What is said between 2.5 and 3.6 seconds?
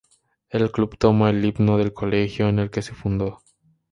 el que se fundó.